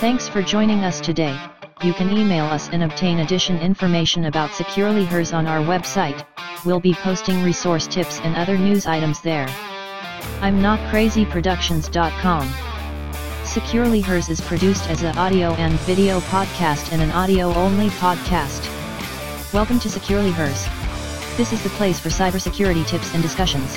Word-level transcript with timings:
Thanks 0.00 0.26
for 0.26 0.40
joining 0.40 0.78
us 0.78 0.98
today. 0.98 1.38
You 1.82 1.92
can 1.92 2.08
email 2.10 2.46
us 2.46 2.70
and 2.70 2.84
obtain 2.84 3.18
additional 3.18 3.60
information 3.60 4.24
about 4.24 4.54
Securely 4.54 5.04
Hers 5.04 5.34
on 5.34 5.46
our 5.46 5.58
website. 5.58 6.24
We'll 6.64 6.80
be 6.80 6.94
posting 6.94 7.42
resource 7.42 7.86
tips 7.86 8.18
and 8.20 8.34
other 8.34 8.56
news 8.56 8.86
items 8.86 9.20
there. 9.20 9.46
I'm 10.40 10.58
notcrazyproductions.com. 10.62 12.50
Securely 13.44 14.00
Hers 14.00 14.30
is 14.30 14.40
produced 14.40 14.88
as 14.88 15.02
an 15.02 15.18
audio 15.18 15.52
and 15.56 15.74
video 15.80 16.20
podcast 16.20 16.92
and 16.92 17.02
an 17.02 17.10
audio-only 17.10 17.90
podcast. 17.90 18.72
Welcome 19.52 19.78
to 19.80 19.90
Securely 19.90 20.30
Hers. 20.30 20.66
This 21.36 21.52
is 21.52 21.62
the 21.62 21.68
place 21.76 22.00
for 22.00 22.08
cybersecurity 22.08 22.86
tips 22.86 23.12
and 23.12 23.22
discussions. 23.22 23.76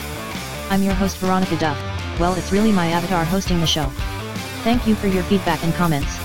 I'm 0.70 0.84
your 0.84 0.94
host 0.94 1.18
Veronica 1.18 1.58
Duff. 1.58 1.78
Well, 2.18 2.34
it's 2.36 2.54
really 2.54 2.72
my 2.72 2.88
avatar 2.88 3.26
hosting 3.26 3.60
the 3.60 3.68
show. 3.68 3.92
Thank 4.64 4.88
you 4.88 4.96
for 4.96 5.08
your 5.08 5.24
feedback 5.24 5.62
and 5.66 5.74
comments. 5.74 6.18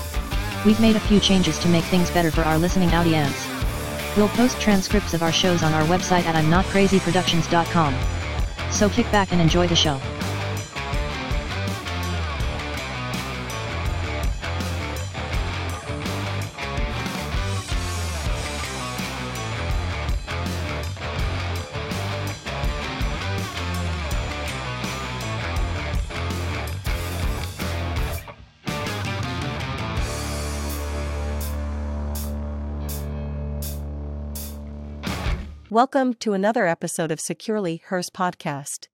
We've 0.65 0.79
made 0.79 0.95
a 0.95 0.99
few 1.01 1.19
changes 1.19 1.59
to 1.59 1.67
make 1.67 1.83
things 1.83 2.09
better 2.09 2.31
for 2.31 2.43
our 2.43 2.57
listening 2.57 2.89
audience. 2.91 3.45
We'll 4.15 4.29
post 4.29 4.61
transcripts 4.61 5.13
of 5.13 5.21
our 5.21 5.33
shows 5.33 5.61
on 5.61 5.73
our 5.73 5.83
website 5.83 6.23
at 6.23 6.35
I'mNotCrazyProductions.com. 6.35 7.95
So 8.71 8.89
kick 8.89 9.11
back 9.11 9.33
and 9.33 9.41
enjoy 9.41 9.67
the 9.67 9.75
show. 9.75 9.99
Welcome 35.71 36.15
to 36.15 36.33
another 36.33 36.65
episode 36.65 37.11
of 37.11 37.19
Securely 37.19 37.83
Hers 37.85 38.09
podcast. 38.09 38.87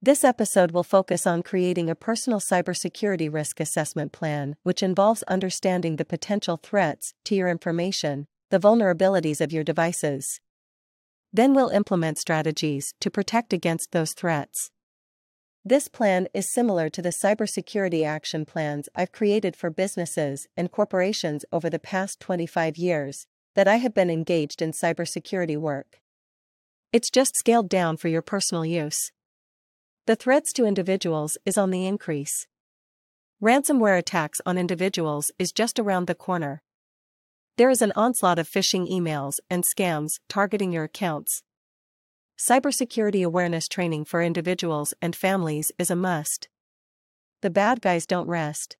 This 0.00 0.22
episode 0.22 0.70
will 0.70 0.84
focus 0.84 1.26
on 1.26 1.42
creating 1.42 1.90
a 1.90 1.96
personal 1.96 2.38
cybersecurity 2.38 3.28
risk 3.28 3.58
assessment 3.58 4.12
plan, 4.12 4.54
which 4.62 4.84
involves 4.84 5.24
understanding 5.24 5.96
the 5.96 6.04
potential 6.04 6.60
threats 6.62 7.12
to 7.24 7.34
your 7.34 7.48
information, 7.48 8.28
the 8.50 8.60
vulnerabilities 8.60 9.40
of 9.40 9.50
your 9.50 9.64
devices. 9.64 10.38
Then 11.32 11.54
we'll 11.54 11.70
implement 11.70 12.18
strategies 12.18 12.94
to 13.00 13.10
protect 13.10 13.52
against 13.52 13.90
those 13.90 14.12
threats. 14.12 14.70
This 15.64 15.88
plan 15.88 16.28
is 16.32 16.52
similar 16.52 16.88
to 16.88 17.02
the 17.02 17.12
cybersecurity 17.24 18.06
action 18.06 18.44
plans 18.44 18.88
I've 18.94 19.10
created 19.10 19.56
for 19.56 19.70
businesses 19.70 20.46
and 20.56 20.70
corporations 20.70 21.44
over 21.50 21.68
the 21.68 21.80
past 21.80 22.20
25 22.20 22.76
years, 22.76 23.26
that 23.54 23.68
I 23.68 23.76
have 23.76 23.94
been 23.94 24.10
engaged 24.10 24.62
in 24.62 24.72
cybersecurity 24.72 25.56
work. 25.56 26.00
It's 26.92 27.10
just 27.10 27.36
scaled 27.36 27.68
down 27.68 27.96
for 27.96 28.08
your 28.08 28.22
personal 28.22 28.64
use. 28.64 29.12
The 30.06 30.16
threats 30.16 30.52
to 30.54 30.64
individuals 30.64 31.38
is 31.46 31.56
on 31.56 31.70
the 31.70 31.86
increase. 31.86 32.46
Ransomware 33.42 33.98
attacks 33.98 34.40
on 34.44 34.58
individuals 34.58 35.30
is 35.38 35.52
just 35.52 35.78
around 35.78 36.06
the 36.06 36.14
corner. 36.14 36.62
There 37.56 37.70
is 37.70 37.82
an 37.82 37.92
onslaught 37.94 38.38
of 38.38 38.48
phishing 38.48 38.90
emails 38.90 39.34
and 39.48 39.64
scams 39.64 40.18
targeting 40.28 40.72
your 40.72 40.84
accounts. 40.84 41.42
Cybersecurity 42.38 43.24
awareness 43.24 43.68
training 43.68 44.06
for 44.06 44.22
individuals 44.22 44.94
and 45.02 45.14
families 45.14 45.70
is 45.78 45.90
a 45.90 45.96
must. 45.96 46.48
The 47.42 47.50
bad 47.50 47.80
guys 47.80 48.06
don't 48.06 48.28
rest. 48.28 48.76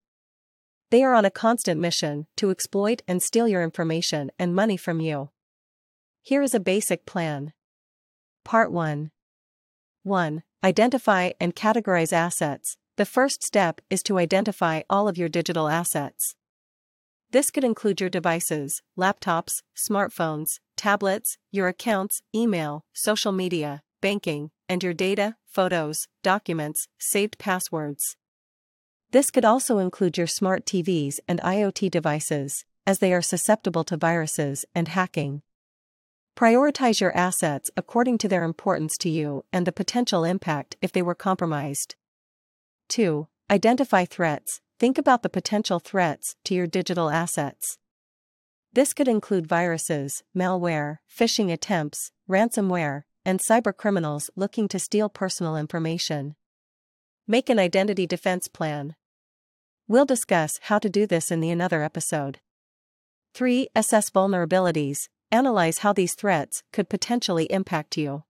They 0.91 1.05
are 1.05 1.14
on 1.14 1.24
a 1.24 1.30
constant 1.30 1.80
mission 1.80 2.27
to 2.36 2.50
exploit 2.50 3.02
and 3.06 3.22
steal 3.22 3.46
your 3.46 3.62
information 3.62 4.30
and 4.41 4.55
money 4.55 4.77
from 4.77 5.00
you. 5.00 5.30
Here 6.22 6.42
is 6.42 6.52
a 6.52 6.60
basic 6.60 7.06
plan. 7.06 7.52
Part 8.44 8.72
1 8.72 9.12
1. 10.03 10.42
Identify 10.64 11.31
and 11.38 11.54
categorize 11.54 12.12
assets. 12.12 12.76
The 12.97 13.04
first 13.06 13.44
step 13.44 13.81
is 13.88 14.03
to 14.04 14.19
identify 14.19 14.82
all 14.91 15.09
of 15.09 15.16
your 15.16 15.28
digital 15.28 15.69
assets. 15.69 16.34
This 17.31 17.50
could 17.53 17.64
include 17.64 18.00
your 18.00 18.10
devices, 18.10 18.82
laptops, 18.98 19.62
smartphones, 19.76 20.59
tablets, 20.76 21.37
your 21.53 21.69
accounts, 21.69 22.20
email, 22.34 22.82
social 22.93 23.31
media, 23.31 23.82
banking, 24.00 24.50
and 24.69 24.82
your 24.82 24.94
data, 24.94 25.37
photos, 25.47 26.09
documents, 26.22 26.88
saved 26.98 27.38
passwords. 27.38 28.16
This 29.12 29.31
could 29.31 29.44
also 29.44 29.78
include 29.78 30.16
your 30.16 30.28
smart 30.28 30.65
TVs 30.65 31.19
and 31.26 31.41
IoT 31.41 31.91
devices, 31.91 32.65
as 32.87 33.00
they 33.00 33.12
are 33.12 33.22
susceptible 33.22 33.82
to 33.84 33.97
viruses 33.97 34.65
and 34.75 34.87
hacking. 34.87 35.43
Prioritize 36.37 37.00
your 37.00 37.15
assets 37.16 37.70
according 37.76 38.19
to 38.19 38.28
their 38.28 38.44
importance 38.44 38.97
to 38.99 39.10
you 39.10 39.44
and 39.53 39.66
the 39.66 39.72
potential 39.72 40.25
impact 40.25 40.76
if 40.81 40.93
they 40.93 41.03
were 41.03 41.15
compromised. 41.15 41.97
2. 42.88 43.26
Identify 43.50 44.04
threats. 44.04 44.60
Think 44.78 44.97
about 44.97 45.22
the 45.22 45.28
potential 45.28 45.81
threats 45.81 46.37
to 46.44 46.54
your 46.54 46.66
digital 46.66 47.10
assets. 47.10 47.78
This 48.72 48.94
could 48.94 49.09
include 49.09 49.49
viruses, 49.49 50.22
malware, 50.34 50.99
phishing 51.12 51.53
attempts, 51.53 52.12
ransomware, 52.28 53.03
and 53.25 53.41
cybercriminals 53.41 54.31
looking 54.37 54.69
to 54.69 54.78
steal 54.78 55.09
personal 55.09 55.56
information. 55.56 56.37
Make 57.26 57.50
an 57.50 57.59
identity 57.59 58.06
defense 58.06 58.49
plan. 58.49 58.94
We'll 59.90 60.04
discuss 60.04 60.60
how 60.62 60.78
to 60.78 60.88
do 60.88 61.04
this 61.04 61.32
in 61.32 61.40
the 61.40 61.50
another 61.50 61.82
episode. 61.82 62.38
3. 63.34 63.70
Assess 63.74 64.08
vulnerabilities. 64.08 65.08
Analyze 65.32 65.78
how 65.78 65.92
these 65.92 66.14
threats 66.14 66.62
could 66.72 66.88
potentially 66.88 67.46
impact 67.50 67.96
you. 67.96 68.22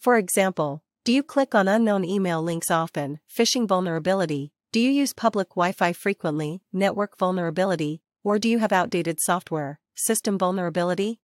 For 0.00 0.16
example, 0.16 0.82
do 1.04 1.12
you 1.12 1.22
click 1.22 1.54
on 1.54 1.68
unknown 1.68 2.06
email 2.06 2.42
links 2.42 2.70
often? 2.70 3.20
Phishing 3.30 3.68
vulnerability. 3.68 4.54
Do 4.72 4.80
you 4.80 4.88
use 4.90 5.12
public 5.12 5.50
Wi 5.50 5.72
Fi 5.72 5.92
frequently? 5.92 6.62
Network 6.72 7.18
vulnerability. 7.18 8.00
Or 8.24 8.38
do 8.38 8.48
you 8.48 8.58
have 8.60 8.72
outdated 8.72 9.20
software? 9.20 9.78
System 9.94 10.38
vulnerability? 10.38 11.20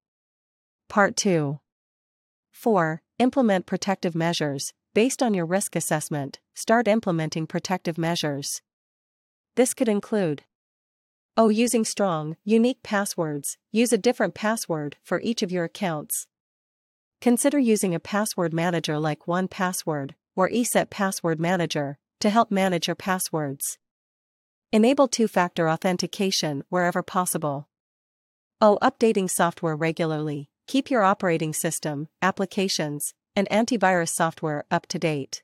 Part 0.91 1.17
2. 1.17 1.59
4. 2.51 3.01
Implement 3.19 3.65
protective 3.65 4.15
measures. 4.15 4.75
Based 4.93 5.23
on 5.23 5.33
your 5.33 5.47
risk 5.47 5.75
assessment, 5.75 6.39
start 6.55 6.87
implementing 6.87 7.47
protective 7.47 7.97
measures. 7.97 8.61
This 9.59 9.75
could 9.75 9.89
include 9.89 10.45
Oh, 11.37 11.49
using 11.49 11.85
strong, 11.85 12.37
unique 12.45 12.81
passwords, 12.85 13.59
use 13.73 13.93
a 13.93 13.99
different 13.99 14.33
password 14.37 14.99
for 15.03 15.21
each 15.21 15.43
of 15.43 15.51
your 15.51 15.65
accounts. 15.65 16.29
Consider 17.21 17.59
using 17.59 17.93
a 17.93 17.99
password 17.99 18.55
manager 18.55 19.01
like 19.01 19.27
1Password 19.27 20.13
or 20.37 20.49
ESET 20.49 20.91
Password 20.91 21.41
Manager 21.41 21.99
to 22.21 22.31
help 22.31 22.53
manage 22.53 22.87
your 22.87 22.95
passwords. 22.95 23.79
Enable 24.71 25.09
two 25.09 25.27
factor 25.27 25.69
authentication 25.69 26.63
wherever 26.69 27.03
possible. 27.03 27.69
Oh, 28.61 28.79
updating 28.81 29.29
software 29.29 29.75
regularly. 29.75 30.51
Keep 30.69 30.89
your 30.89 31.03
operating 31.03 31.53
system, 31.53 32.07
applications, 32.23 33.13
and 33.35 33.49
antivirus 33.51 34.11
software 34.11 34.67
up 34.71 34.87
to 34.87 35.01
date. 35.01 35.43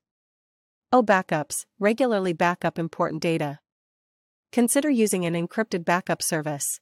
Oh, 0.92 1.02
backups. 1.02 1.66
Regularly 1.80 2.32
backup 2.32 2.78
important 2.78 3.20
data. 3.20 3.58
Consider 4.54 4.88
using 4.88 5.26
an 5.26 5.34
encrypted 5.34 5.84
backup 5.84 6.22
service. 6.22 6.78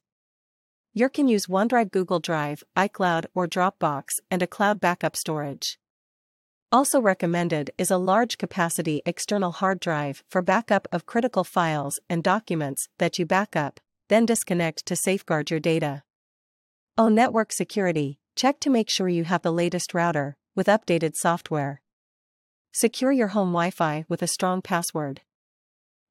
You 0.93 1.09
can 1.09 1.27
use 1.27 1.47
OneDrive, 1.47 1.89
Google 1.89 2.19
Drive, 2.19 2.63
iCloud, 2.77 3.25
or 3.33 3.47
Dropbox 3.47 4.19
and 4.29 4.43
a 4.43 4.47
cloud 4.55 4.79
backup 4.79 5.15
storage. 5.15 5.79
Also 6.71 7.01
recommended 7.01 7.71
is 7.79 7.89
a 7.89 7.97
large 7.97 8.37
capacity 8.37 9.01
external 9.07 9.53
hard 9.53 9.79
drive 9.79 10.23
for 10.29 10.43
backup 10.43 10.87
of 10.91 11.07
critical 11.07 11.43
files 11.43 11.99
and 12.07 12.23
documents 12.23 12.89
that 12.99 13.17
you 13.17 13.25
backup, 13.25 13.79
then 14.07 14.27
disconnect 14.27 14.85
to 14.85 14.95
safeguard 14.95 15.49
your 15.49 15.59
data. 15.59 16.03
Oh, 16.95 17.09
network 17.09 17.51
security, 17.51 18.19
check 18.35 18.59
to 18.59 18.69
make 18.69 18.87
sure 18.87 19.09
you 19.09 19.23
have 19.23 19.41
the 19.41 19.51
latest 19.51 19.95
router 19.95 20.37
with 20.55 20.67
updated 20.67 21.15
software. 21.15 21.81
Secure 22.71 23.11
your 23.11 23.29
home 23.29 23.49
Wi 23.49 23.71
Fi 23.71 24.05
with 24.07 24.21
a 24.21 24.27
strong 24.27 24.61
password. 24.61 25.21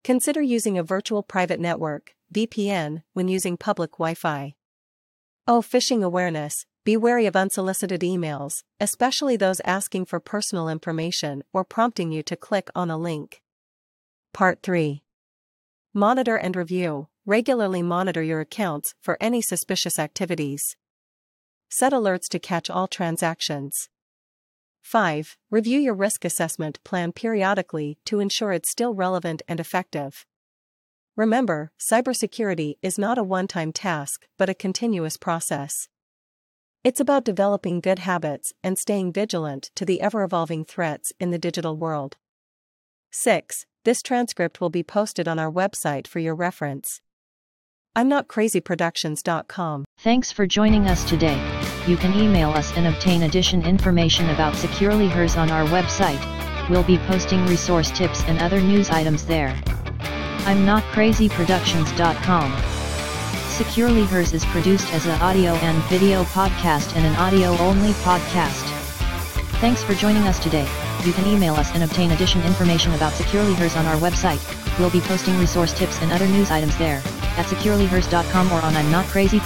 Consider 0.05 0.43
using 0.43 0.77
a 0.77 0.83
virtual 0.83 1.23
private 1.23 1.61
network, 1.61 2.15
VPN, 2.35 3.03
when 3.13 3.29
using 3.29 3.57
public 3.57 3.93
Wi 3.93 4.15
Fi. 4.15 4.55
Oh, 5.47 5.63
phishing 5.63 6.03
awareness 6.03 6.67
be 6.85 6.97
wary 6.97 7.27
of 7.27 7.37
unsolicited 7.37 8.01
emails, 8.01 8.65
especially 8.81 9.37
those 9.37 9.61
asking 9.65 10.07
for 10.07 10.19
personal 10.19 10.69
information 10.69 11.45
or 11.53 11.63
prompting 11.63 12.11
you 12.11 12.25
to 12.25 12.35
click 12.35 12.69
on 12.75 12.91
a 12.91 12.99
link. 12.99 13.41
Part 14.33 14.63
3 14.65 15.05
Monitor 15.95 16.37
and 16.37 16.57
review. 16.57 17.07
Regularly 17.25 17.83
monitor 17.83 18.23
your 18.23 18.41
accounts 18.41 18.97
for 19.01 19.17
any 19.21 19.41
suspicious 19.41 20.01
activities. 20.01 20.77
Set 21.69 21.93
alerts 21.93 22.29
to 22.31 22.41
catch 22.41 22.69
all 22.69 22.89
transactions. 22.89 23.89
5. 24.83 25.37
Review 25.51 25.79
your 25.79 25.95
risk 25.95 26.25
assessment 26.25 26.83
plan 26.85 27.13
periodically 27.13 27.99
to 28.05 28.21
ensure 28.21 28.53
it's 28.53 28.69
still 28.69 28.95
relevant 28.95 29.43
and 29.49 29.59
effective. 29.59 30.27
Remember, 31.17 31.73
cybersecurity 31.79 32.75
is 32.83 32.99
not 32.99 33.19
a 33.19 33.23
one 33.23 33.47
time 33.47 33.73
task, 33.73 34.27
but 34.39 34.49
a 34.49 34.55
continuous 34.55 35.17
process. 35.17 35.89
It's 36.85 37.01
about 37.01 37.25
developing 37.25 37.81
good 37.81 38.01
habits 38.01 38.53
and 38.65 38.77
staying 38.77 39.13
vigilant 39.13 39.71
to 39.77 39.85
the 39.85 40.01
ever 40.01 40.23
evolving 40.23 40.65
threats 40.65 41.13
in 41.21 41.31
the 41.31 41.39
digital 41.39 41.77
world. 41.77 42.17
6. 43.13 43.67
This 43.85 44.03
transcript 44.03 44.61
will 44.61 44.71
be 44.71 44.83
posted 44.83 45.29
on 45.29 45.39
our 45.39 45.51
website 45.51 46.07
for 46.07 46.19
your 46.19 46.35
reference. 46.35 47.01
I'm 47.95 48.09
not 48.09 48.27
crazyproductions.com. 48.27 49.85
Thanks 50.03 50.33
for 50.33 50.49
joining 50.49 50.87
us 50.89 51.05
today. 51.09 51.37
You 51.87 51.97
can 51.97 52.13
email 52.19 52.51
us 52.51 52.77
and 52.77 52.89
obtain 52.89 53.23
addition 53.23 53.65
information 53.65 54.31
about 54.31 54.57
Securely 54.57 55.07
Hers 55.07 55.37
on 55.37 55.49
our 55.49 55.65
website. 55.67 56.19
We'll 56.69 56.83
be 56.83 56.99
posting 56.99 57.47
resource 57.47 57.89
tips 57.93 58.25
and 58.25 58.41
other 58.41 58.61
news 58.61 58.91
items 58.91 59.25
there. 59.25 59.57
I'm 60.45 60.67
not 60.67 60.83
crazyproductions.com. 60.91 62.63
Securely 63.49 64.05
Hers 64.07 64.33
is 64.33 64.45
produced 64.47 64.93
as 64.93 65.07
an 65.07 65.21
audio 65.23 65.53
and 65.53 65.81
video 65.85 66.25
podcast 66.25 66.97
and 66.97 67.07
an 67.07 67.15
audio-only 67.15 67.93
podcast. 68.03 68.65
Thanks 69.61 69.85
for 69.85 69.95
joining 69.95 70.25
us 70.25 70.41
today. 70.41 70.69
You 71.05 71.13
can 71.13 71.29
email 71.29 71.55
us 71.55 71.71
and 71.75 71.85
obtain 71.85 72.11
additional 72.11 72.45
information 72.45 72.93
about 72.95 73.13
Securely 73.13 73.55
Hers 73.55 73.77
on 73.77 73.87
our 73.87 73.99
website. 73.99 74.43
We'll 74.81 74.91
be 74.91 75.01
posting 75.03 75.39
resource 75.39 75.73
tips 75.73 76.03
and 76.03 76.11
other 76.11 76.27
news 76.27 76.51
items 76.51 76.77
there, 76.77 77.01
at 77.37 77.47
securelyhers.com 77.47 78.53
or 78.53 78.61
on 78.63 78.77
I'm 78.77 78.91
Not 78.91 79.07
Crazy 79.07 79.39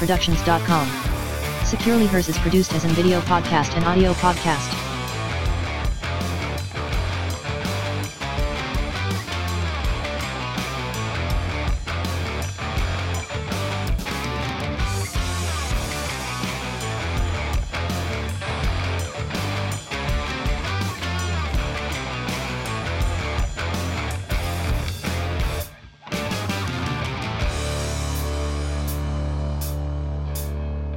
Securely 1.65 2.07
Hers 2.07 2.29
is 2.29 2.39
produced 2.39 2.73
as 2.73 2.85
an 2.85 2.91
video 2.91 3.21
podcast 3.21 3.75
and 3.75 3.85
audio 3.85 4.13
podcast. 4.15 4.86